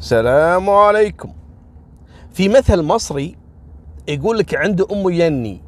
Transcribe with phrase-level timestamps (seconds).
[0.00, 1.32] السلام عليكم.
[2.32, 3.36] في مثل مصري
[4.08, 5.62] يقول لك عنده أم يني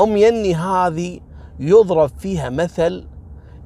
[0.00, 1.20] أم يني هذه
[1.60, 3.06] يضرب فيها مثل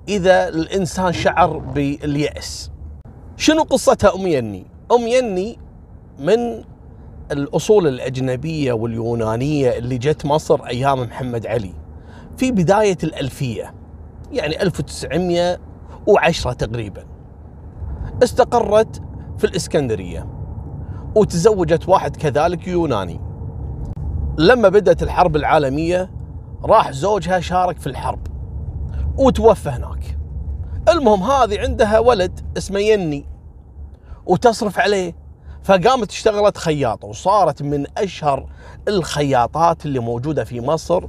[0.09, 2.71] إذا الإنسان شعر باليأس.
[3.37, 5.59] شنو قصتها أم يني؟ أم يني
[6.19, 6.65] من
[7.33, 11.75] الأصول الأجنبية واليونانية اللي جت مصر أيام محمد علي.
[12.37, 13.75] في بداية الألفية
[14.33, 17.05] يعني 1910 تقريبا
[18.23, 19.03] استقرت
[19.39, 20.27] في الإسكندرية
[21.15, 23.21] وتزوجت واحد كذلك يوناني.
[24.39, 26.11] لما بدأت الحرب العالمية
[26.65, 28.27] راح زوجها شارك في الحرب
[29.19, 30.19] وتوفى هناك.
[30.89, 33.27] المهم هذه عندها ولد اسمه يني
[34.27, 35.17] وتصرف عليه.
[35.63, 38.49] فقامت اشتغلت خياطة وصارت من أشهر
[38.89, 41.05] الخياطات اللي موجودة في مصر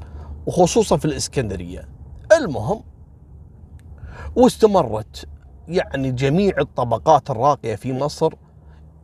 [0.45, 1.89] وخصوصا في الإسكندرية.
[2.37, 2.83] المهم
[4.35, 5.27] واستمرت
[5.67, 8.33] يعني جميع الطبقات الراقية في مصر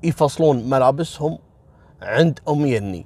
[0.04, 1.38] يفصلون ملابسهم
[2.02, 3.06] عند أم يني.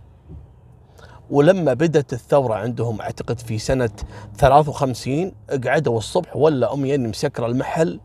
[1.30, 3.90] ولما بدت الثورة عندهم أعتقد في سنة
[4.38, 5.32] 53
[5.66, 8.00] قعدوا الصبح ولا أم يني مسكرة المحل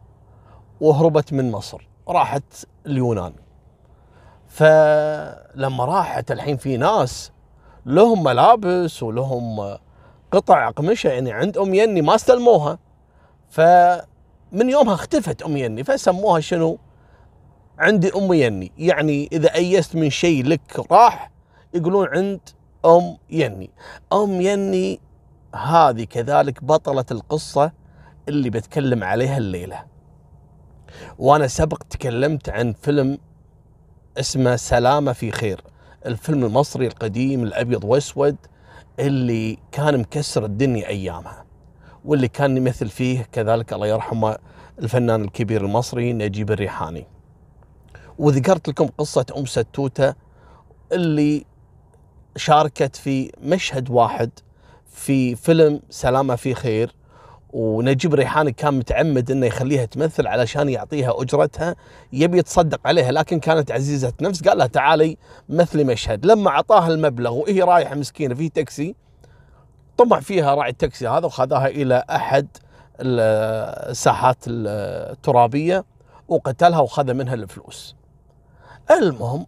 [0.81, 3.33] وهربت من مصر راحت اليونان.
[4.47, 7.33] فلما راحت الحين في ناس
[7.87, 9.77] لهم ملابس ولهم
[10.33, 12.79] قطع أقمشة يعني عند أم يني ما استلموها.
[13.49, 13.61] ف
[14.53, 16.79] من يومها اختفت أم يني فسموها شنو؟
[17.79, 18.73] عندي أم يني.
[18.79, 21.31] يعني إذا أيست من شيء لك راح
[21.75, 22.41] يقولون عند
[22.85, 23.71] أم يني.
[24.13, 25.01] أم يني
[25.55, 27.73] هذه كذلك بطلة القصة
[28.29, 29.85] اللي بتكلم عليها الليلة.
[31.19, 33.19] وأنا سبق تكلمت عن فيلم
[34.19, 35.61] اسمه سلامة في خير
[36.07, 38.37] الفيلم المصري القديم الأبيض وأسود
[38.99, 41.45] اللي كان مكسر الدنيا أيامها.
[42.05, 44.39] واللي كان يمثل فيه كذلك الله يرحمه
[44.79, 47.07] الفنان الكبير المصري نجيب الريحاني.
[48.19, 50.15] وذكرت لكم قصة أم ستوتة
[50.93, 51.45] اللي
[52.37, 54.31] شاركت في مشهد واحد
[54.87, 56.95] في فيلم سلامة في خير
[57.53, 61.77] ونجيب الريحاني كان متعمد إنه يخليها تمثل علشان يعطيها أجرتها
[62.13, 65.17] يبي يتصدق عليها لكن كانت عزيزة نفس قال لها تعالي
[65.49, 66.27] مثلي مشهد.
[66.27, 68.95] لما أعطاها المبلغ وهي رايحة مسكينة في تاكسي
[70.05, 72.49] طمع فيها راعي التاكسي هذا وخذاها إلى أحد
[73.01, 75.85] الساحات الترابية
[76.29, 77.97] وقتلها وخذ منها الفلوس.
[78.91, 79.47] المهم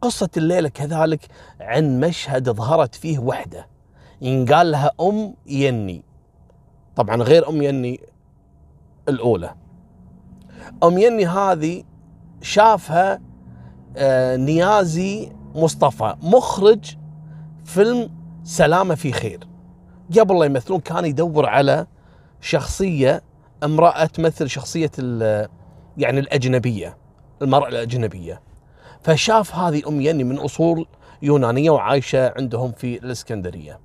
[0.00, 1.26] قصة الليلة كذلك
[1.60, 3.66] عن مشهد ظهرت فيه وحدة
[4.20, 6.04] ينقال لها أم يني.
[6.96, 8.00] طبعا غير أم يني
[9.08, 9.54] الأولى.
[10.84, 11.84] أم يني هذه
[12.40, 13.20] شافها
[13.96, 16.96] آه، نيازي مصطفى مخرج
[17.64, 18.10] فيلم
[18.44, 19.51] سلامة في خير.
[20.20, 21.86] قبل لا يمثلون كان يدور على
[22.40, 23.22] شخصية
[23.64, 24.90] امرأة تمثل شخصية
[25.96, 26.96] يعني الأجنبية
[27.42, 28.42] المرأة الأجنبية.
[29.02, 30.86] فشاف هذه ام يني من أصول
[31.22, 33.80] يونانية وعايشة عندهم في الإسكندرية.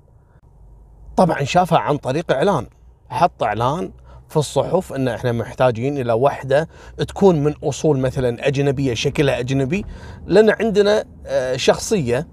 [1.16, 2.66] طبعا شافها عن طريق إعلان
[3.08, 3.92] حط إعلان
[4.28, 6.68] في الصحف إن إحنا محتاجين إلى وحدة
[7.08, 9.84] تكون من أصول مثلا أجنبية شكلها أجنبي
[10.26, 12.28] لأن عندنا آه، شخصية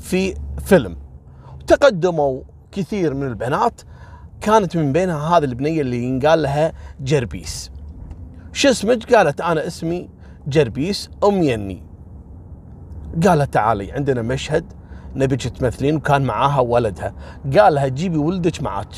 [0.00, 0.34] في
[0.64, 0.96] فيلم.
[1.66, 2.42] تقدموا
[2.76, 3.80] كثير من البنات
[4.40, 7.70] كانت من بينها هذه البنية اللي ينقال لها جربيس.
[8.52, 10.08] شو اسمك؟ قالت أنا اسمي
[10.46, 11.82] جربيس ام يني
[13.26, 14.72] قالت تعالي عندنا مشهد
[15.14, 17.14] نبيك تمثلين وكان معاها ولدها.
[17.58, 18.94] قال لها جيبي ولدك معك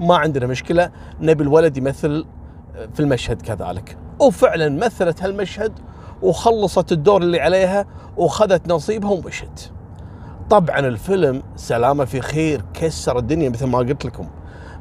[0.00, 0.90] ما عندنا مشكلة
[1.20, 2.26] نبي الولد يمثل
[2.94, 3.98] في المشهد كذلك.
[4.20, 5.72] وفعلا مثلت هالمشهد
[6.22, 9.72] وخلصت الدور اللي عليها وخذت نصيبها ومشت.
[10.52, 14.28] طبعا الفيلم سلامة في خير كسر الدنيا مثل ما قلت لكم.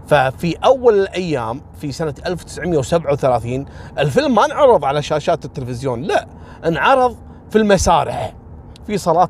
[0.07, 3.65] ففي أول الأيام في سنة 1937
[3.99, 6.27] الفيلم ما انعرض على شاشات التلفزيون لا
[6.65, 7.15] انعرض
[7.49, 8.33] في المسارح
[8.87, 9.29] في صالات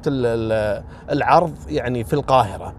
[1.11, 2.73] العرض يعني في القاهرة.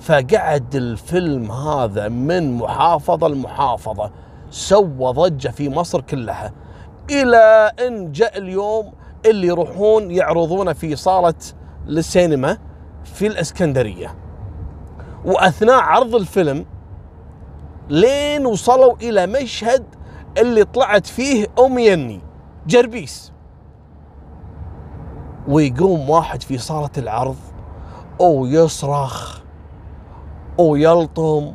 [0.00, 4.10] فقعد الفيلم هذا من محافظة لمحافظة
[4.50, 6.52] سوى ضجة في مصر كلها
[7.10, 8.92] إلى إن جاء اليوم
[9.26, 11.34] اللي يروحون يعرضونه في صالة
[11.88, 12.58] السينما
[13.14, 14.14] في الإسكندرية.
[15.24, 16.66] وأثناء عرض الفيلم
[17.88, 19.84] لين وصلوا إلى مشهد
[20.38, 22.20] اللي طلعت فيه أم يني
[22.66, 23.32] جربيس.
[25.48, 27.36] ويقوم واحد في صالة العرض
[28.20, 29.40] أو يصرخ
[30.58, 31.52] أو يلطم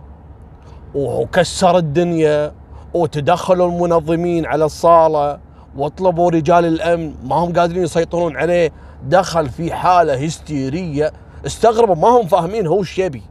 [0.96, 2.54] وكسر الدنيا!
[2.94, 5.40] وتدخلوا المنظمين على الصالة!
[5.78, 7.16] وطلبوا رجال الأمن!
[7.24, 8.72] ما هم قادرين يسيطرون عليه!
[9.04, 11.14] دخل في حالة هستيرية
[11.46, 13.24] استغربوا ما هم فاهمين هو إيش يبي؟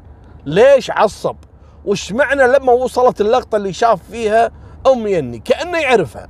[0.46, 1.36] ليش عصب؟
[1.84, 4.50] وش معنى لما وصلت اللقطة اللي شاف فيها
[4.92, 6.28] أم يني؟ كأنه يعرفها.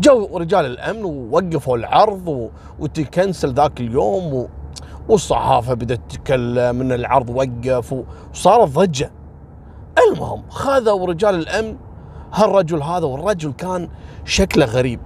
[0.00, 2.48] جو رجال الأمن ووقفوا العرض و...
[2.78, 4.48] وتكنسل ذاك اليوم و...
[5.08, 7.94] والصحافة بدأت تتكلم إن العرض وقف
[8.32, 9.12] وصارت ضجة.
[9.98, 11.76] المهم خذوا رجال الأمن
[12.32, 13.88] هالرجل هذا والرجل كان
[14.24, 15.00] شكله غريب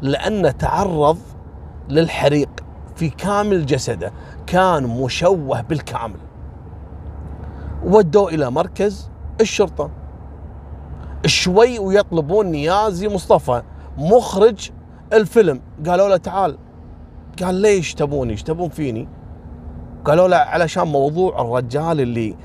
[0.00, 1.18] لأنه تعرض
[1.88, 2.50] للحريق
[2.96, 4.12] في كامل جسده.
[4.46, 6.18] كان مشوه بالكامل.
[7.84, 9.10] ودوه إلى مركز
[9.40, 9.90] الشرطة.
[11.26, 13.62] شوي ويطلبون نيازي مصطفى
[13.98, 14.70] مخرج
[15.12, 15.60] الفيلم.
[15.86, 16.58] قالوا له تعال.
[17.42, 19.08] قال ليش تبوني؟ إيش تبون فيني؟
[20.04, 22.36] قالوا له علشان موضوع الرجال اللي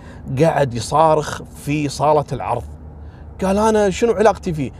[0.41, 2.63] قاعد يصارخ في صالة العرض.
[3.43, 4.71] قال أنا شنو علاقتي فيه؟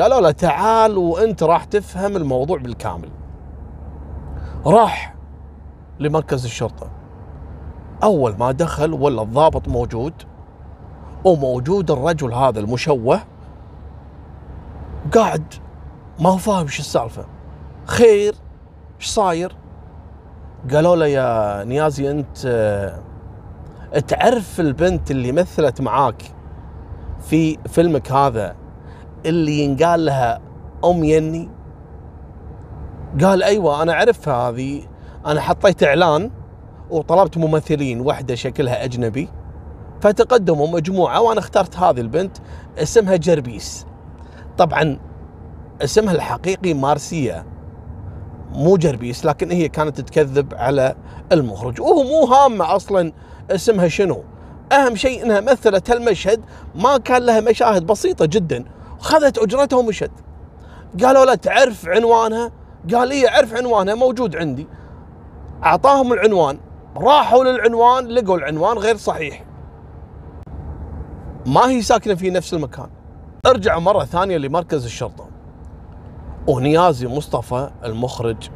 [0.00, 3.08] قالوا له تعال وأنت راح تفهم الموضوع بالكامل.
[4.66, 5.17] راح
[6.00, 6.90] لمركز الشرطة.
[8.02, 10.12] أول ما دخل ولا الضابط موجود
[11.24, 13.20] وموجود الرجل هذا المشوه
[15.14, 15.54] قاعد
[16.20, 17.24] ما هو فاهم شو السالفة.
[17.86, 18.34] خير
[19.00, 19.56] إيش صاير؟
[20.72, 22.38] قالوا له يا نيازي أنت
[24.08, 26.22] تعرف البنت اللي مثلت معاك
[27.20, 28.56] في فيلمك هذا
[29.26, 30.40] اللي ينقال لها
[30.84, 31.48] أم يني؟
[33.22, 34.82] قال أيوه أنا أعرفها هذه
[35.28, 36.30] أنا حطيت إعلان
[36.90, 39.28] وطلبت ممثلين واحدة شكلها أجنبي
[40.00, 42.36] فتقدموا مجموعة وأنا اخترت هذه البنت
[42.78, 43.86] اسمها جربيس.
[44.58, 44.98] طبعا
[45.82, 47.44] اسمها الحقيقي مارسيا
[48.52, 50.94] مو جربيس لكن هي كانت تكذب على
[51.32, 51.80] المخرج.
[51.80, 53.12] وهو مو هامة أصلا
[53.50, 54.22] اسمها شنو.
[54.72, 56.40] أهم شيء إنها مثلت هالمشهد
[56.74, 58.64] ما كان لها مشاهد بسيطة جدا.
[58.98, 60.10] خذت أجرتها ومشت.
[61.02, 62.50] قالوا لا تعرف عنوانها؟
[62.94, 64.66] قال اي أعرف عنوانها موجود عندي.
[65.64, 66.58] أعطاهم العنوان.
[66.96, 69.44] راحوا للعنوان لقوا العنوان غير صحيح.
[71.46, 72.86] ما هي ساكنة في نفس المكان.
[73.46, 75.28] ارجعوا مرة ثانية لمركز الشرطة.
[76.46, 78.50] ونيازي مصطفى المخرج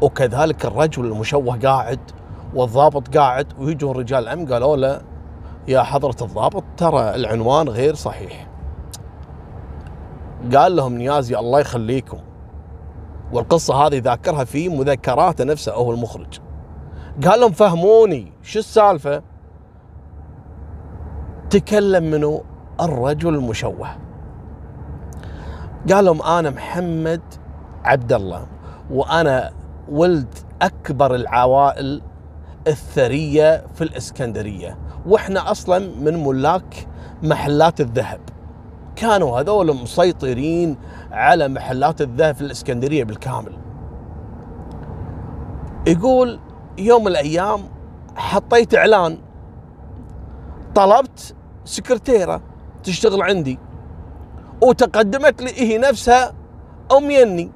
[0.00, 2.00] وكذلك الرجل المشوه قاعد
[2.54, 5.00] والضابط قاعد ويجون رجال الأمن قالوا له
[5.68, 8.46] يا حضرة الضابط ترى العنوان غير صحيح.
[10.54, 12.18] قال لهم نيازي الله يخليكم.
[13.32, 16.38] والقصة هذه ذاكرها في مذكراته نفسه هو المخرج.
[17.24, 19.22] قال لهم فهموني شو السالفة؟
[21.50, 22.42] تكلم منه
[22.80, 23.88] الرجل المشوه.
[25.92, 27.20] قال لهم أنا محمد
[27.84, 28.46] عبد الله
[28.90, 29.50] وأنا
[29.88, 32.02] ولد أكبر العوائل
[32.66, 36.86] الثرية في الإسكندرية وإحنا أصلا من ملاك
[37.22, 38.20] محلات الذهب.
[39.00, 40.76] كانوا هذول مسيطرين
[41.12, 43.58] على محلات الذهب في الإسكندرية بالكامل.
[45.86, 46.40] يقول
[46.78, 47.60] يوم من الأيام
[48.16, 49.18] حطيت إعلان.
[50.74, 51.34] طلبت
[51.64, 52.42] سكرتيرة
[52.84, 53.58] تشتغل عندي.
[54.62, 56.34] وتقدمت لي هي نفسها
[56.96, 57.50] ام يني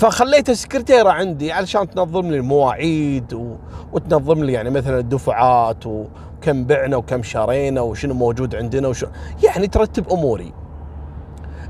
[0.00, 3.56] فخليتها سكرتيرة عندي علشان تنظم لي المواعيد و...
[3.92, 9.06] وتنظم لي يعني مثلا الدفعات وكم بعنا وكم شرينا وشنو موجود عندنا وشو
[9.42, 10.52] يعني ترتب أموري.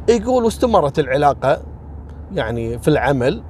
[0.09, 1.63] يقول واستمرت العلاقة
[2.33, 3.43] يعني في العمل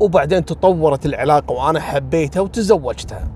[0.00, 3.28] وبعدين تطورت العلاقة وأنا حبيتها وتزوجتها.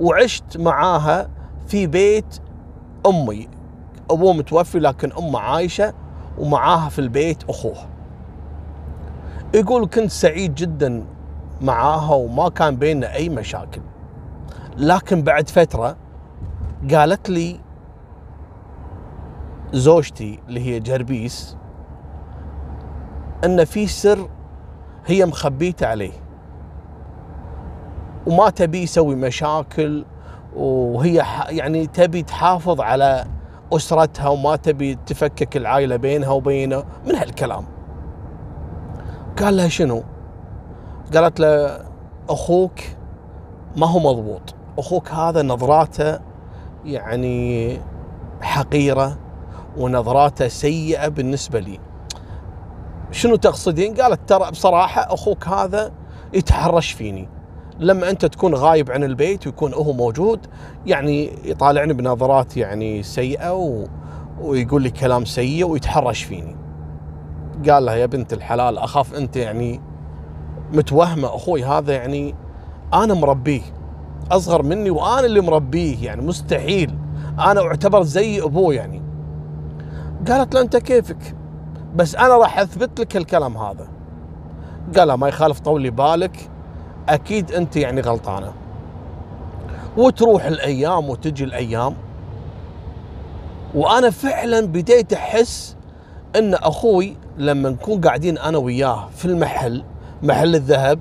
[0.00, 1.30] وعشت معاها
[1.66, 2.38] في بيت
[3.06, 3.48] أمي.
[4.10, 5.94] أبوه متوفي لكن أمه عايشة
[6.38, 7.97] ومعاها في البيت أخوه.
[9.54, 11.04] يقول كنت سعيد جدا
[11.60, 13.80] معاها وما كان بيننا أي مشاكل.
[14.76, 15.96] لكن بعد فترة
[16.90, 17.60] قالت لي
[19.72, 21.56] زوجتي اللي هي جربيس
[23.44, 24.28] إن في سر
[25.06, 26.12] هي مخبيته عليه.
[28.26, 30.04] وما تبي يسوي مشاكل
[30.56, 33.24] وهي يعني تبي تحافظ على
[33.72, 37.77] أسرتها وما تبي تفكك العائلة بينها وبينه من هالكلام.
[39.40, 40.02] قال لها شنو؟
[41.14, 41.80] قالت له
[42.28, 42.80] أخوك
[43.76, 44.54] ما هو مضبوط.
[44.78, 46.18] أخوك هذا نظراته
[46.84, 47.78] يعني
[48.40, 49.18] حقيرة
[49.76, 51.80] ونظراته سيئة بالنسبة لي.
[53.10, 55.92] شنو تقصدين؟ قالت ترى بصراحة أخوك هذا
[56.32, 57.28] يتحرش فيني.
[57.78, 60.46] لما أنت تكون غايب عن البيت ويكون هو موجود
[60.86, 63.84] يعني يطالعني بنظرات يعني سيئة و...
[64.40, 66.57] ويقول لي كلام سيء ويتحرش فيني.
[67.70, 69.80] قال لها يا بنت الحلال أخاف أنت يعني
[70.72, 72.34] متوهمة أخوي هذا يعني
[72.94, 73.62] أنا مربيه
[74.30, 76.98] أصغر مني وأنا اللي مربيه يعني مستحيل
[77.38, 79.02] أنا أعتبر زي ابوه يعني.
[80.28, 81.34] قالت له أنت كيفك؟
[81.94, 83.88] بس أنا راح أثبت لك الكلام هذا.
[84.96, 86.50] قال ما يخالف طولي بالك
[87.08, 88.52] أكيد أنت يعني غلطانة.
[89.96, 91.94] وتروح الأيام وتجي الأيام
[93.74, 95.76] وأنا فعلا بديت أحس
[96.36, 99.84] إن أخوي لما نكون قاعدين أنا وياه في المحل
[100.22, 100.98] محل الذهب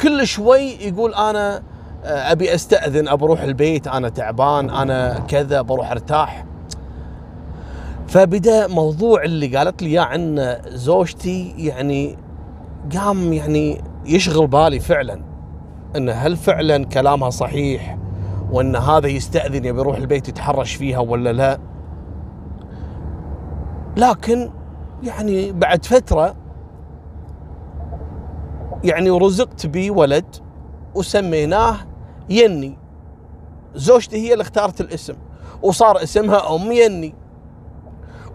[0.00, 1.62] كل شوي يقول أنا
[2.04, 6.44] آه، أبي أستأذن ابى أروح البيت أنا تعبان أنا كذا بروح أرتاح.
[8.08, 12.16] فبدأ موضوع اللي قالت لي إياه عن زوجتي يعني
[12.96, 15.20] قام يعني يشغل بالي فعلا
[15.96, 17.98] إن هل فعلا كلامها صحيح
[18.52, 21.58] وإن هذا يستأذن يبي يروح البيت يتحرش فيها ولا لا؟
[23.96, 24.50] لكن
[25.02, 26.34] يعني بعد فترة
[28.84, 30.36] يعني رزقت بي ولد
[30.94, 31.76] وسميناه
[32.30, 32.78] يني.
[33.74, 35.14] زوجتي هي اللي اختارت الاسم
[35.62, 37.14] وصار اسمها أم يني.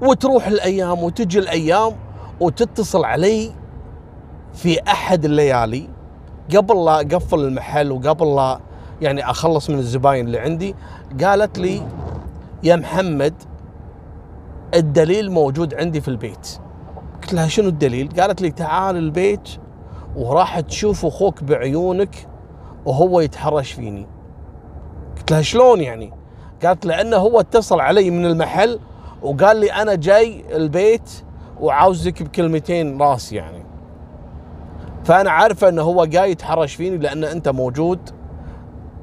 [0.01, 1.91] وتروح الأيام وتجي الأيام
[2.39, 3.51] وتتصل علي
[4.53, 5.89] في أحد الليالي.
[6.55, 8.59] قبل لا أقفل المحل وقبل لا
[9.01, 10.75] يعني أخلص من الزباين اللي عندي
[11.23, 11.81] قالت لي
[12.63, 13.33] يا محمد
[14.75, 16.59] الدليل موجود عندي في البيت.
[17.21, 19.49] قلت لها شنو الدليل؟ قالت لي تعال البيت
[20.15, 22.27] وراح تشوف أخوك بعيونك
[22.85, 24.07] وهو يتحرش فيني.
[25.17, 26.13] قلت لها شلون يعني؟
[26.65, 28.79] قالت لأنه هو اتصل علي من المحل
[29.21, 31.11] وقال لي أنا جاي البيت
[31.59, 33.65] وعاوزك بكلمتين راس يعني.
[35.03, 37.99] فأنا عارفه إنه هو جاي يتحرش فيني لأن أنت موجود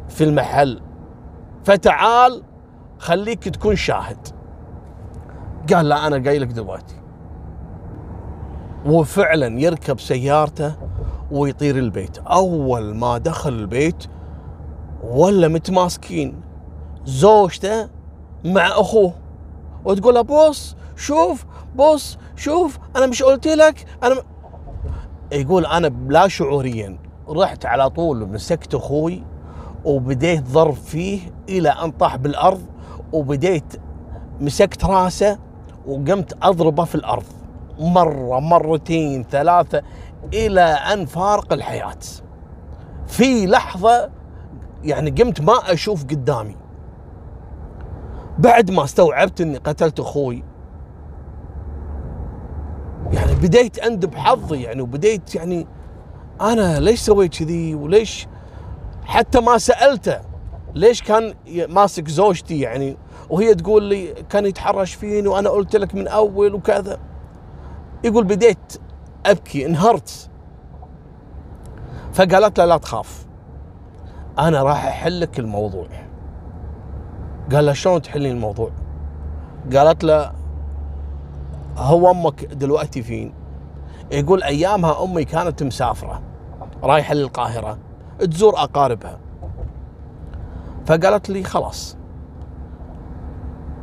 [0.09, 0.81] في المحل.
[1.65, 2.43] فتعال
[2.99, 4.29] خليك تكون شاهد.
[5.75, 6.95] قال لا أنا جاي لك دلوقتي.
[8.87, 10.75] وفعلا يركب سيارته
[11.31, 12.19] ويطير البيت.
[12.19, 14.05] أول ما دخل البيت
[15.03, 16.41] ولا متماسكين
[17.05, 17.89] زوجته
[18.45, 19.15] مع أخوه.
[19.85, 21.45] وتقول له بص شوف
[21.77, 24.17] بص شوف أنا مش قلت لك أنا.
[25.33, 26.99] يقول أنا لا شعوريا.
[27.29, 29.25] رحت على طول مسكت أخوي
[29.85, 32.63] وبديت ضرب فيه إلى أن طاح بالأرض
[33.13, 33.77] وبديت
[34.41, 35.39] مسكت رأسه
[35.87, 37.25] وقمت أضربه في الأرض.
[37.79, 39.83] مرة مرتين ثلاثة
[40.35, 41.99] إلى أن فارق الحياة.
[43.07, 44.11] في لحظة
[44.83, 46.57] يعني قمت ما أشوف قدامي.
[48.39, 50.45] بعد ما استوعبت إني قتلت أخوي.
[53.13, 55.67] يعني بديت أندب حظي يعني وبديت يعني
[56.41, 58.27] أنا ليش سويت كذي؟ وليش؟
[59.05, 60.21] حتى ما سألته
[60.75, 61.35] ليش كان
[61.69, 62.97] ماسك زوجتي يعني
[63.33, 66.99] وهي تقول لي كان يتحرش فيني وأنا قلت لك من أول وكذا.
[68.05, 68.81] يقول بديت
[69.27, 70.31] أبكي انهرت.
[72.13, 73.27] فقالت له لا تخاف
[74.39, 75.87] أنا راح أحل لك الموضوع.
[77.53, 78.71] قال له شلون تحلين الموضوع؟
[79.75, 80.33] قالت له
[81.77, 83.35] هو أمك دلوقتي فين؟
[84.11, 86.23] يقول أيامها أمي كانت مسافرة
[86.83, 87.79] رايحة للقاهرة
[88.19, 89.19] تزور أقاربها.
[90.87, 91.97] فقالت لي خلاص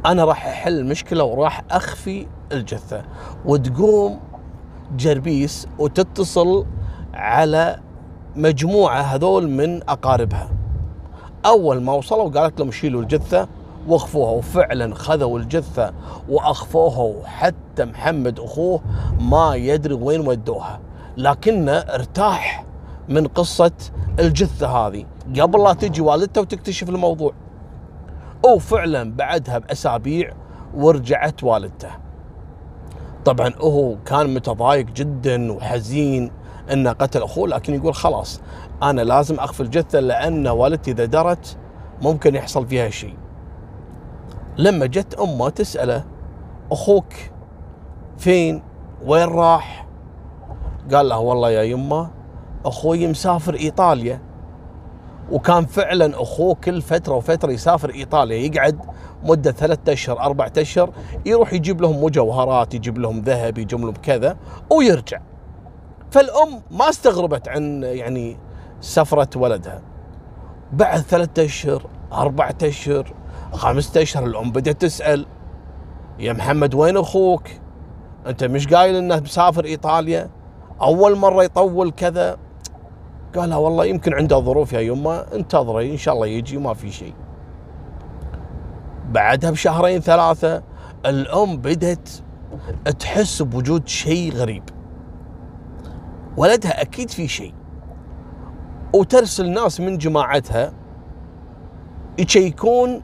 [0.06, 3.04] أنا راح أحل المشكلة وراح أخفي الجثة.
[3.46, 4.20] وتقوم
[4.98, 6.66] جربيس وتتصل
[7.14, 7.80] على
[8.36, 10.50] مجموعة هذول من أقاربها.
[11.46, 13.48] أول ما وصلوا قالت لهم شيلوا الجثة
[13.88, 14.32] وأخفوها.
[14.32, 15.94] وفعلا خذوا الجثة
[16.30, 17.00] وأخفوها.
[17.00, 18.82] وحتى محمد أخوه
[19.20, 20.80] ما يدري وين ودوها.
[21.18, 22.66] لكنه ارتاح
[23.10, 23.72] من قصة
[24.20, 25.06] الجثة هذه.
[25.40, 27.34] قبل لا تجي والدته وتكتشف الموضوع.
[28.46, 30.34] وفعلا بعدها بأسابيع
[30.74, 31.90] ورجعت والدته
[33.26, 36.32] طبعا هو كان متضايق جدا وحزين
[36.72, 38.42] إنه قتل أخوه لكن يقول خلاص
[38.84, 41.58] أنا لازم اخفي الجثه لأن والدتي إذا درت
[42.02, 43.18] ممكن يحصل فيها شيء.
[44.58, 46.06] لما جت أمه تسأله
[46.72, 47.14] أخوك
[48.18, 48.64] فين؟
[49.06, 49.88] وين راح؟
[50.94, 52.10] قال له والله يا يمه
[52.66, 54.22] أخوي مسافر إيطاليا
[55.32, 58.80] وكان فعلا أخوه كل فترة وفترة يسافر إيطاليا يقعد
[59.24, 60.90] مدة ثلاثة أشهر أربعة أشهر
[61.26, 64.38] يروح يجيب لهم مجوهرات يجيب لهم ذهب يجيب لهم كذا
[64.70, 65.22] ويرجع
[66.12, 68.38] فالأم ما استغربت عن يعني
[68.82, 69.82] سفرة ولدها
[70.74, 73.14] بعد ثلاثة أشهر أربعة أشهر
[73.54, 75.26] خمسة أشهر الأم بدأت تسأل
[76.20, 77.48] يا محمد وين أخوك؟
[78.28, 80.30] أنت مش قايل إنه مسافر إيطاليا؟
[80.82, 82.38] أول مرة يطول كذا
[83.36, 87.14] قالها والله يمكن عنده ظروف يا يمه انتظري إن شاء الله يجي ما في شيء.
[89.12, 90.64] بعدها بشهرين ثلاثة
[91.06, 92.24] الأم بدت
[93.00, 94.64] تحس بوجود شيء غريب.
[96.38, 97.54] ولدها أكيد في شيء.
[98.94, 100.74] وترسل ناس من جماعتها
[102.18, 103.02] يشيكون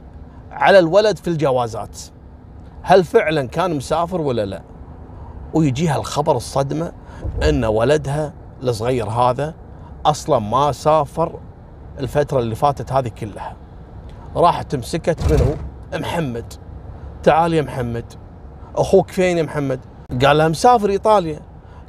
[0.51, 1.99] على الولد في الجوازات.
[2.81, 4.61] هل فعلا كان مسافر ولا لا؟
[5.53, 6.91] ويجيها الخبر الصدمة
[7.49, 9.55] إن ولدها الصغير هذا
[10.05, 11.39] أصلا ما سافر
[11.99, 13.55] الفترة اللي فاتت هذه كلها.
[14.35, 15.55] راحت مسكت منه
[16.01, 16.53] محمد.
[17.23, 18.13] تعال يا محمد.
[18.75, 19.79] أخوك فين يا محمد؟
[20.25, 21.39] قال لها مسافر إيطاليا.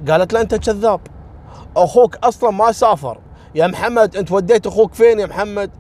[0.08, 1.00] قالت له أنت كذاب.
[1.76, 3.18] أخوك أصلا ما سافر.
[3.54, 5.70] يا محمد أنت وديت أخوك فين يا محمد؟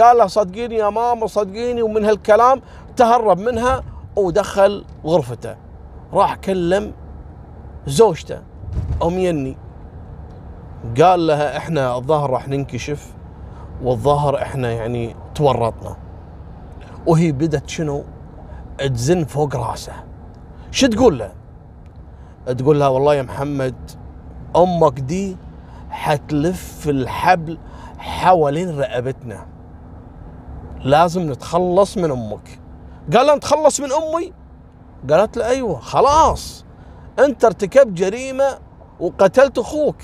[0.00, 2.62] قال له صدقيني يا ماما صدقيني ومن هالكلام
[2.96, 3.82] تهرب منها
[4.16, 5.56] ودخل غرفته.
[6.12, 6.92] راح كلم
[7.86, 8.38] زوجته
[9.02, 9.56] أم يني.
[11.00, 13.14] قال لها إحنا الظاهر راح ننكشف
[13.82, 15.96] والظاهر إحنا يعني تورطنا.
[17.06, 18.04] وهي بدت شنو؟
[18.78, 19.92] تزن فوق راسه
[20.70, 21.32] شو تقول له
[22.58, 23.74] تقول لها والله يا محمد
[24.56, 25.36] أمك دي
[25.90, 27.58] حتلف الحبل
[27.98, 29.46] حوالين رقبتنا.
[30.84, 32.60] لازم نتخلص من أمك.
[33.16, 34.32] قال لها نتخلص من أمي؟
[35.10, 36.64] قالت له أيوه خلاص.
[37.18, 38.58] أنت ارتكبت جريمة
[39.00, 40.02] وقتلت أخوك.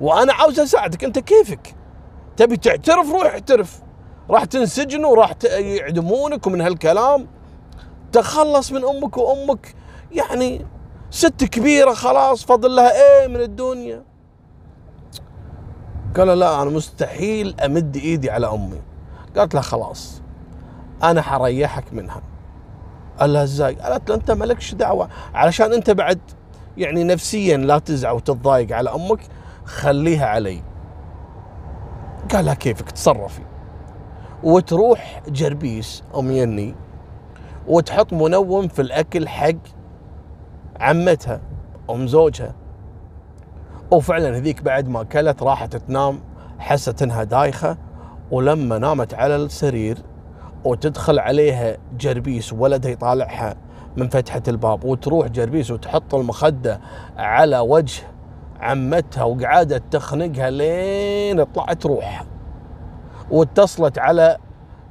[0.00, 1.04] وأنا عاوز أساعدك.
[1.04, 1.74] أنت كيفك؟
[2.36, 3.80] تبي تعترف روح اعترف.
[4.30, 7.26] راح تنسجن وراح يعدمونك ومن هالكلام.
[8.12, 9.74] تخلص من أمك وأمك.
[10.12, 10.66] يعني
[11.10, 14.02] ست كبيرة خلاص فضل لها إيه من الدنيا؟
[16.16, 18.82] قال لا أنا مستحيل أمد إيدي على أمي.
[19.36, 20.22] قالت له خلاص.
[21.02, 22.22] أنا حريحك منها.
[23.20, 25.08] قال لها إزاي؟ قالت له أنت مالكش دعوة.
[25.34, 26.20] علشان أنت بعد
[26.76, 29.20] يعني نفسيا لا تزعل وتتضايق على أمك
[29.64, 30.62] خليها علي.
[32.32, 33.42] قال لها كيفك؟ تصرفي.
[34.42, 36.74] وتروح جربيس أم يني
[37.68, 39.52] وتحط منوم في الأكل حق
[40.80, 41.40] عمتها
[41.90, 42.54] أم زوجها.
[43.90, 46.20] وفعلا هذيك بعد ما أكلت راحت تنام
[46.58, 47.78] حست إنها دايخة
[48.30, 49.98] ولما نامت على السرير
[50.64, 53.56] وتدخل عليها جربيس ولدها يطالعها
[53.96, 56.80] من فتحة الباب وتروح جربيس وتحط المخدة
[57.16, 58.02] على وجه
[58.64, 62.24] عمتها وقعدت تخنقها لين طلعت روح
[63.30, 64.38] واتصلت على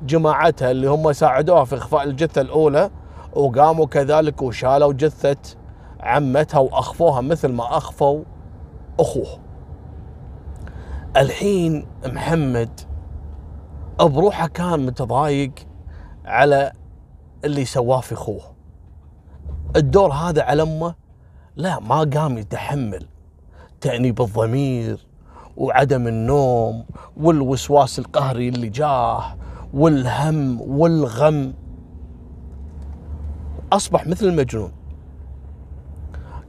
[0.04, 2.90] جماعتها اللي هم ساعدوها في إخفاء الجثة الأولى
[3.36, 5.58] وقاموا كذلك وشالوا جثة
[6.00, 8.24] عمتها وأخفوها مثل ما أخفوا
[9.00, 9.40] أخوه.
[11.18, 12.80] الحين محمد
[14.00, 15.52] بروحه كان متضايق
[16.26, 16.72] على
[17.46, 18.42] اللي سواه في أخوه.
[19.76, 20.96] الدور هذا على أمه
[21.56, 23.08] لا ما قام يتحمل
[23.84, 25.08] تأنيب الضمير
[25.58, 26.86] وعدم النوم
[27.18, 29.36] والوسواس القهري اللي جاه
[29.74, 31.54] والهم والغم.
[33.74, 34.72] أصبح مثل المجنون.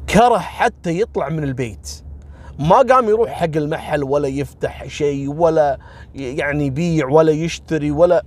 [0.08, 2.04] كره حتى يطلع من البيت.
[2.58, 5.78] ما قام يروح حق المحل ولا يفتح شيء ولا
[6.14, 8.24] يعني يبيع ولا يشتري ولا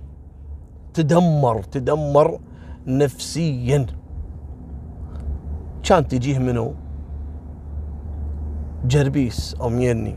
[0.94, 2.40] تدمر تدمر
[2.86, 3.86] نفسيا.
[5.82, 6.74] كان تجيه منه
[8.84, 10.16] جربيس ام يني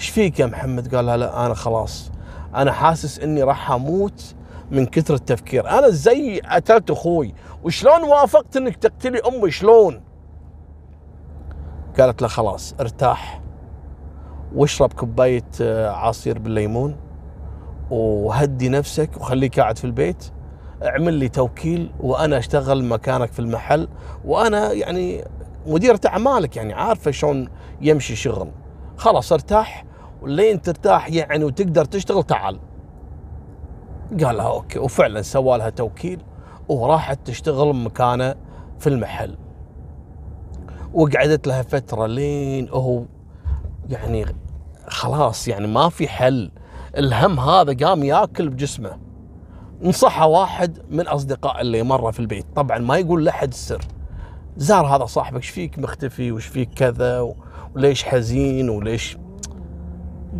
[0.00, 2.10] إيش فيك يا محمد؟ قال لا أنا خلاص.
[2.54, 4.34] أنا حاسس إني راح أموت
[4.70, 5.68] من كثر التفكير.
[5.70, 7.34] أنا زي قتلت أخوي.
[7.64, 10.00] وشلون وافقت إنك تقتلي أمي؟ شلون؟
[11.98, 13.40] قالت له خلاص ارتاح.
[14.54, 16.96] واشرب كوباية آه، عصير بالليمون.
[17.90, 20.24] وهدي نفسك وخليك قاعد في البيت.
[20.82, 23.88] اعمل لي توكيل وأنا أشتغل مكانك في المحل.
[24.24, 25.24] وأنا يعني
[25.66, 27.48] مديرة أعمالك يعني عارفة شلون
[27.80, 28.50] يمشي شغل.
[28.96, 29.84] خلاص ارتاح
[30.22, 32.60] ولين ترتاح يعني وتقدر تشتغل تعال.
[34.24, 34.78] قال لها أوكي.
[34.78, 36.20] وفعلا سوى لها توكيل
[36.68, 38.34] وراحت تشتغل مكانه
[38.78, 39.36] في المحل.
[40.94, 43.02] وقعدت لها فترة لين هو
[43.88, 44.26] يعني
[44.88, 46.50] خلاص يعني ما في حل.
[46.96, 48.98] الهم هذا قام ياكل بجسمه.
[49.82, 52.46] نصحه واحد من أصدقاء اللي مرة في البيت.
[52.56, 53.84] طبعا ما يقول لأحد السر.
[54.56, 57.34] زار هذا صاحبك إيش فيك مختفي؟ وش فيك كذا؟
[57.74, 59.18] وليش حزين؟ وليش؟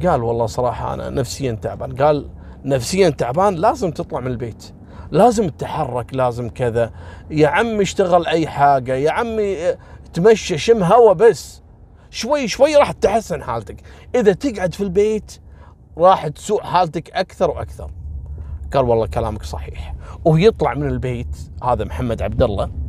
[0.07, 1.97] قال والله صراحة أنا نفسيا تعبان.
[1.97, 2.29] قال
[2.65, 4.65] نفسيا تعبان لازم تطلع من البيت.
[5.11, 6.93] لازم تتحرك لازم كذا.
[7.31, 9.57] يا عمي اشتغل أي حاجة يا عمي
[10.13, 11.63] تمشى شم هوا بس.
[12.11, 13.77] شوي شوي راح تحسن حالتك.
[14.15, 15.41] إذا تقعد في البيت
[15.99, 17.91] راح تسوء حالتك أكثر وأكثر.
[18.75, 19.95] قال والله كلامك صحيح.
[20.25, 22.84] ويطلع من البيت هذا محمد عبد الله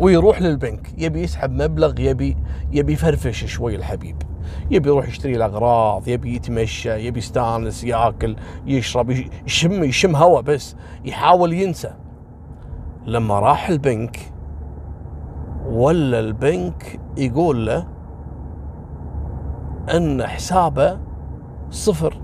[0.00, 0.92] ويروح للبنك.
[0.98, 2.36] يبي يسحب مبلغ يبي
[2.72, 4.22] يبي يفرفش شوي الحبيب.
[4.70, 9.10] يبي يروح يشتري الأغراض يبي يتمشى يبي يستانس يأكل يشرب
[9.46, 10.76] يشم يشم هواء بس.
[11.04, 11.94] يحاول ينسى.
[13.06, 14.32] لما راح البنك
[15.70, 17.86] ولا البنك يقول له
[19.96, 20.98] إن حسابه
[21.70, 22.20] صفر.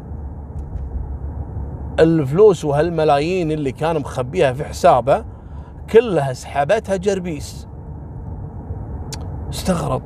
[2.00, 5.24] الفلوس وهالملايين اللي كان مخبيها في حسابه
[5.90, 7.68] كلها سحبتها جربيس.
[9.50, 10.02] استغرب.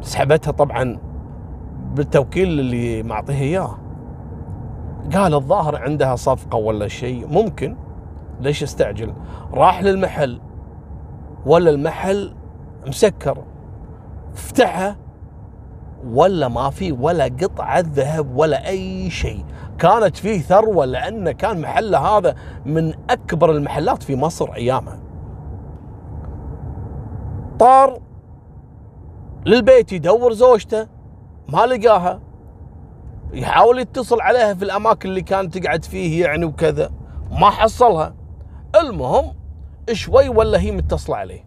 [0.00, 0.98] سحبتها طبعا
[1.94, 3.78] بالتوكيل اللي معطيه إياه.
[5.14, 7.26] قال الظاهر عندها صفقة ولا شيء.
[7.26, 7.76] ممكن.
[8.40, 9.14] ليش استعجل؟
[9.52, 10.40] راح للمحل.
[11.46, 12.34] ولا المحل
[12.86, 13.38] مسكر.
[14.32, 14.96] افتحها
[16.12, 19.44] ولا ما في ولا قطعة ذهب ولا أي شيء.
[19.78, 22.34] كانت فيه ثروة لأنه كان محله هذا
[22.66, 25.00] من أكبر المحلات في مصر أيامها
[27.58, 28.00] طار
[29.46, 30.86] للبيت يدور زوجته
[31.48, 32.20] ما لقاها.
[33.32, 36.90] يحاول يتصل عليها في الأماكن اللي كانت تقعد فيه يعني وكذا.
[37.30, 38.14] ما حصلها.
[38.80, 39.34] المهم
[39.92, 41.44] شوي ولا هي متصلة عليه.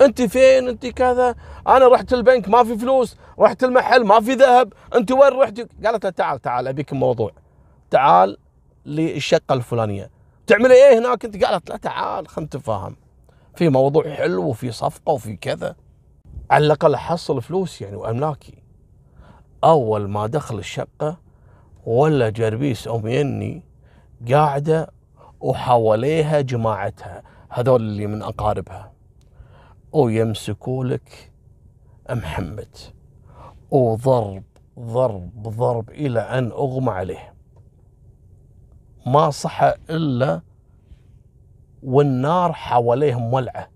[0.00, 1.34] انت فين؟ انت كذا.
[1.68, 3.16] أنا رحت البنك ما في فلوس.
[3.38, 4.72] رحت المحل ما في ذهب.
[4.94, 7.30] أنت وين رحت؟ قالت له تعال تعال أبيك موضوع.
[7.90, 8.36] تعال
[8.86, 10.10] للشقة الفلانية.
[10.46, 12.96] تعملي إيه هناك؟ أنت قالت لا تعال خلينا نتفاهم.
[13.54, 15.76] في موضوع حلو وفي صفقة وفي كذا.
[16.50, 18.62] على الأقل احصل فلوس يعني وأملاكي.
[19.64, 21.18] أول ما دخل الشقة
[21.86, 23.62] ولا جربيس أم يني
[24.30, 24.90] قاعدة
[25.40, 28.92] وحواليها جماعتها هذول اللي من أقاربها.
[29.92, 31.32] ويمسكوا لك
[32.10, 32.76] محمد.
[33.70, 34.42] وضرب
[34.78, 37.34] ضرب ضرب إلى أن أغمى عليه.
[39.06, 40.40] ما صحى إلا
[41.82, 43.68] والنار حواليه مولعه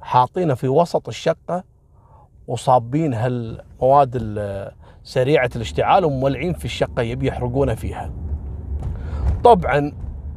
[0.00, 1.64] حاطينه في وسط الشقة
[2.46, 8.12] وصابين هالمواد سريعة الاشتعال ومولعين في الشقة يبي يحرقونه فيها.
[9.44, 9.92] طبعا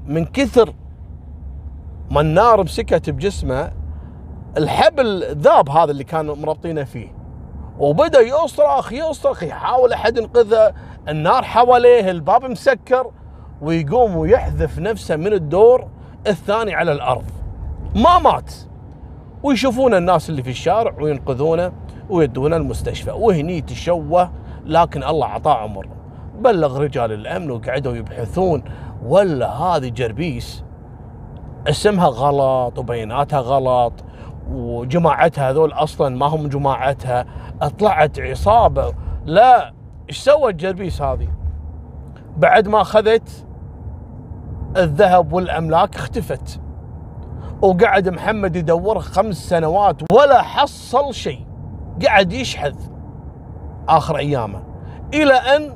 [0.05, 0.73] من كثر
[2.11, 3.71] ما النار مسكت بجسمه
[4.57, 7.20] الحبل ذاب هذا اللي كانوا مربطينه فيه.
[7.81, 10.73] وبدأ يصرخ يصرخ يحاول أحد ينقذه.
[11.09, 13.11] النار حواليه الباب مسكر
[13.61, 15.87] ويقوم ويحذف نفسه من الدور
[16.27, 17.25] الثاني على الأرض.
[17.95, 18.53] ما مات.
[19.43, 21.71] ويشوفون الناس اللي في الشارع وينقذونه
[22.09, 23.11] ويدونه المستشفى.
[23.11, 24.31] وهني تشوه
[24.65, 25.87] لكن الله اعطاه عمر.
[26.39, 28.63] بلغ رجال الأمن وقعدوا يبحثون.
[29.05, 30.63] ولا هذه جربيس.
[31.67, 33.93] اسمها غلط وبياناتها غلط.
[34.49, 37.25] وجماعتها هذول أصلا ما هم جماعتها
[37.79, 38.93] طلعت عصابة.
[39.25, 39.73] لا
[40.09, 41.27] إيش سوت جربيس هذه؟
[42.37, 43.45] بعد ما أخذت
[44.77, 46.61] الذهب والأملاك اختفت.
[47.61, 51.45] وقعد محمد يدور خمس سنوات ولا حصل شيء.
[52.07, 52.75] قعد يشحذ
[53.89, 54.63] آخر أيامه.
[55.13, 55.73] إلى أن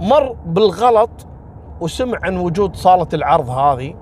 [0.00, 1.26] مر بالغلط
[1.80, 3.94] وسمع عن وجود صالة العرض هذه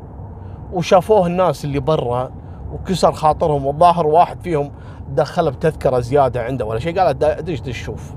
[0.73, 2.31] وشافوه الناس اللي برا.
[2.73, 4.71] وكسر خاطرهم والظاهر واحد فيهم
[5.15, 8.15] دخله بتذكرة زيادة عنده ولا شيء قال دش دش شوف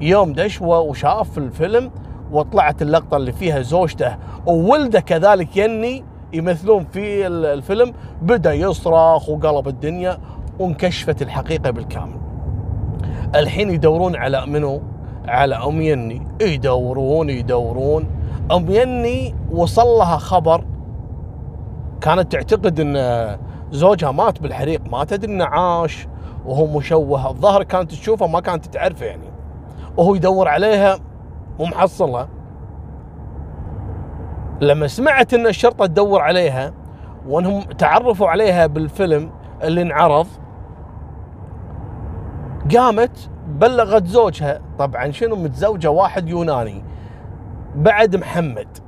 [0.00, 1.90] يوم دش وشاف الفيلم
[2.32, 10.18] وطلعت اللقطة اللي فيها زوجته وولده كذلك يني يمثلون في الفيلم بدأ يصرخ وقلب الدنيا
[10.58, 12.16] وانكشفت الحقيقة بالكامل.
[13.34, 14.82] الحين يدورون على منو؟
[15.28, 18.06] على أم يني يدورون يدورون
[18.52, 20.64] أم يني وصل لها خبر
[22.00, 22.96] كانت تعتقد إن
[23.70, 26.08] زوجها مات بالحريق ما تدري إنه عاش
[26.46, 27.30] وهو مشوه.
[27.30, 29.30] الظاهر كانت تشوفه ما كانت تعرفه يعني.
[29.96, 30.98] وهو يدور عليها
[31.58, 32.28] ومحصلها
[34.60, 36.72] لما سمعت إن الشرطة تدور عليها
[37.28, 39.30] وإنهم تعرفوا عليها بالفيلم
[39.62, 40.26] اللي انعرض
[42.76, 44.60] قامت بلغت زوجها.
[44.78, 46.84] طبعا شنو؟ متزوجة واحد يوناني.
[47.76, 48.85] بعد محمد.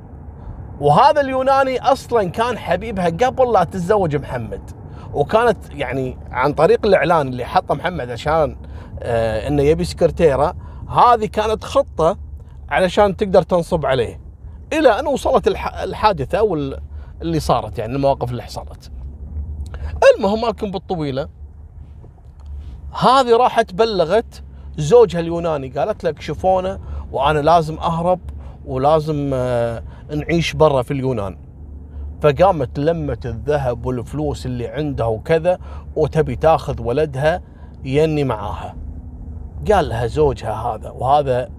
[0.81, 4.71] وهذا اليوناني أصلا كان حبيبها قبل لا تتزوج محمد.
[5.15, 8.57] وكانت يعني عن طريق الإعلان اللي حطه محمد عشان
[9.03, 10.55] آه إنه يبي سكرتيرة
[10.89, 12.19] هذه كانت خطة
[12.69, 14.21] علشان تقدر تنصب عليه
[14.73, 15.49] إلى أن وصلت
[15.83, 18.91] الحادثة واللي صارت يعني المواقف اللي حصلت.
[20.17, 21.29] المهم لكن بالطويلة.
[22.93, 24.43] هذه راحت بلغت
[24.77, 26.81] زوجها اليوناني قالت لك شوفونا
[27.13, 28.21] وأنا لازم أهرب.
[28.69, 29.83] ولازم آه
[30.15, 31.39] نعيش برا في اليونان.
[32.21, 35.59] فقامت لمت الذهب والفلوس اللي عندها وكذا
[35.97, 37.43] وتبي تاخذ ولدها
[37.85, 38.77] يني معاها.
[39.73, 41.51] قال لها زوجها هذا وهذا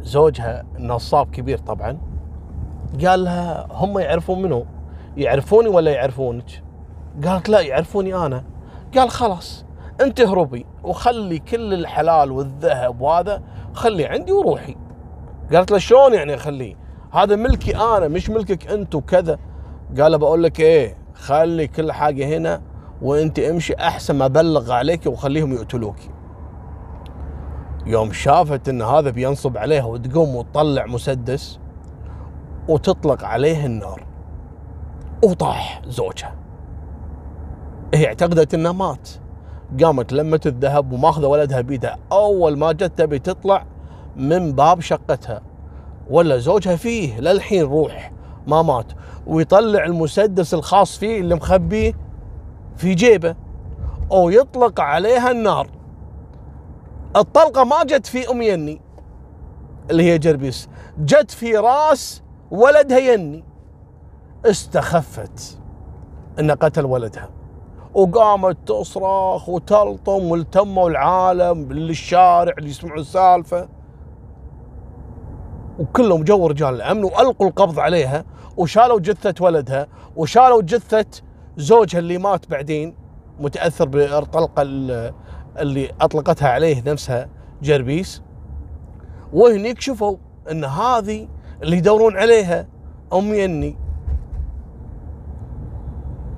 [0.00, 1.98] زوجها نصاب كبير طبعا.
[3.04, 4.66] قال لها هم يعرفون منو؟
[5.16, 6.62] يعرفوني ولا يعرفونك؟
[7.24, 8.44] قالت لا يعرفوني أنا.
[8.96, 9.64] قال خلاص
[10.00, 14.76] انت اهربي وخلي كل الحلال والذهب وهذا خلي عندي وروحي.
[15.52, 16.74] قالت له شلون يعني أخليه؟
[17.12, 19.38] هذا ملكي أنا مش ملكك أنت وكذا.
[20.00, 22.62] قال بقول لك إيه خلي كل حاجة هنا
[23.02, 25.96] وأنت امشي أحسن ما أبلغ عليك وخليهم يقتلوك.
[27.86, 31.60] يوم شافت إن هذا بينصب عليها وتقوم وتطلع مسدس
[32.68, 34.06] وتطلق عليه النار
[35.24, 36.34] وطاح زوجها.
[37.94, 39.08] هي اعتقدت انه مات.
[39.82, 41.98] قامت لمت الذهب وماخذة ولدها بيدها.
[42.12, 43.66] أول ما جت تبي تطلع
[44.18, 45.42] من باب شقتها
[46.10, 48.12] ولا زوجها فيه للحين روح
[48.46, 48.92] ما مات
[49.26, 51.94] ويطلع المسدس الخاص فيه اللي مخبيه
[52.76, 53.34] في جيبه
[54.12, 55.70] أو يطلق عليها النار.
[57.16, 58.80] الطلقة ما جت في أم يني
[59.90, 63.44] اللي هي جربيس جت في راس ولدها يني.
[64.46, 65.58] استخفت
[66.38, 67.30] إن قتل ولدها
[67.94, 73.68] وقامت تصرخ وتلطم والتموا العالم للشارع اللي يسمعوا السالفة.
[75.78, 78.24] وكلهم جو رجال الأمن وألقوا القبض عليها
[78.56, 79.86] وشالوا جثة ولدها
[80.16, 81.22] وشالوا جثة
[81.56, 82.94] زوجها اللي مات بعدين
[83.40, 84.62] متأثر بالطلقه
[85.58, 87.28] اللي أطلقتها عليه نفسها
[87.62, 88.22] جربيس.
[89.32, 90.16] وهنيك شفوا
[90.50, 91.28] إن هذه
[91.62, 92.66] اللي يدورون عليها
[93.12, 93.76] ام يني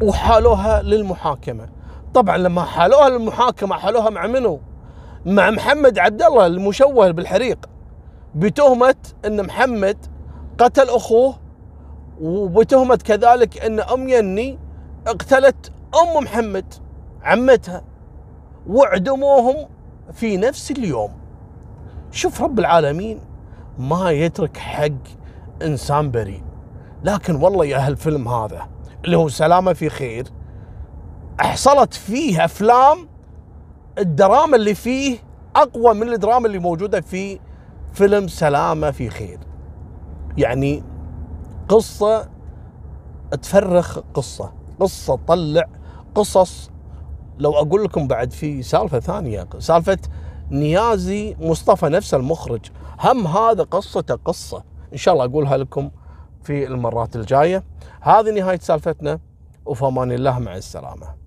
[0.03, 1.69] وحالوها للمحاكمة.
[2.15, 4.61] طبعا لما حالوها للمحاكمة حالوها مع منو؟
[5.27, 7.59] مع محمد عبد الله المشوه بالحريق.
[8.35, 8.95] بتهمة
[9.27, 9.97] إن محمد
[10.59, 11.35] قتل أخوه
[12.21, 14.59] وبتهمة كذلك إن أم يني
[15.07, 16.75] اقتلت أم محمد
[17.23, 17.85] عمتها
[18.67, 19.69] وعدموهم
[20.13, 21.13] في نفس اليوم.
[22.11, 23.21] شوف رب العالمين
[23.79, 24.89] ما يترك حق
[25.63, 26.43] إنسان بريء.
[27.05, 28.69] لكن والله يا هالفيلم هذا
[29.05, 30.25] اللي هو سلامة في خير
[31.41, 33.09] حصلت فيه أفلام
[33.99, 35.19] الدراما اللي فيه
[35.57, 37.41] أقوى من الدراما اللي موجودة في
[37.93, 39.39] فيلم سلامة في خير.
[40.39, 40.83] يعني
[41.69, 42.29] قصة
[43.43, 45.65] تفرخ قصة قصة تطلع
[46.15, 46.71] قصص.
[47.39, 49.99] لو أقول لكم بعد في سالفة ثانية سالفة
[50.51, 52.61] نيازي مصطفى نفسه المخرج
[53.01, 54.65] هم هذا قصته قصة.
[54.93, 55.91] إن شاء الله أقولها لكم
[56.43, 57.65] في المرات الجاية.
[58.01, 59.21] هذه نهاية سالفتنا.
[59.67, 61.20] وفي أمان الله مع السلامة.